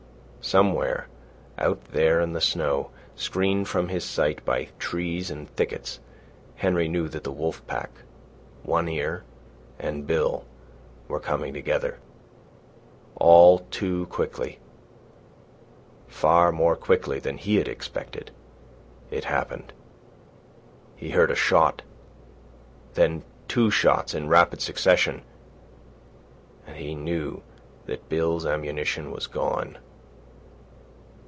[0.43, 1.07] Somewhere
[1.59, 5.99] out there in the snow, screened from his sight by trees and thickets,
[6.55, 7.91] Henry knew that the wolf pack,
[8.63, 9.23] One Ear,
[9.77, 10.43] and Bill
[11.07, 11.99] were coming together.
[13.15, 14.57] All too quickly,
[16.07, 18.31] far more quickly than he had expected,
[19.11, 19.73] it happened.
[20.95, 21.83] He heard a shot,
[22.95, 25.21] then two shots, in rapid succession,
[26.65, 27.43] and he knew
[27.85, 29.77] that Bill's ammunition was gone.